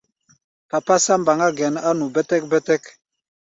[0.69, 2.83] Papásá mbaŋá gɛn á nu bɛ́tɛ́k-bɛ́tɛ́k.